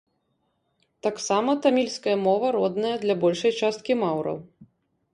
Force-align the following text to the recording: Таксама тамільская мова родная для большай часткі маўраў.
Таксама 1.07 1.55
тамільская 1.67 2.17
мова 2.25 2.47
родная 2.59 2.97
для 3.07 3.19
большай 3.27 3.57
часткі 3.63 4.01
маўраў. 4.05 4.37